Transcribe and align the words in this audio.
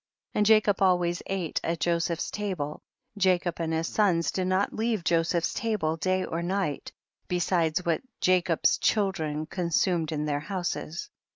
28. 0.33 0.39
And 0.39 0.45
Jacob 0.47 0.81
always 0.81 1.21
ate 1.27 1.61
at 1.63 1.79
Jo 1.79 1.99
seph's 1.99 2.31
table, 2.31 2.81
Jacob 3.19 3.57
and 3.59 3.71
his 3.71 3.87
sons 3.87 4.31
did 4.31 4.47
not 4.47 4.73
leave 4.73 5.03
Josepii's 5.03 5.53
table 5.53 5.95
day 5.95 6.25
or 6.25 6.41
night, 6.41 6.91
besides 7.27 7.85
what 7.85 8.01
Jacob's 8.19 8.79
children 8.79 9.45
con 9.45 9.69
sumed 9.69 10.11
in 10.11 10.25
their 10.25 10.39
houses. 10.39 11.11